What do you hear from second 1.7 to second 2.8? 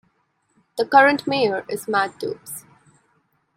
Matt Dobbs.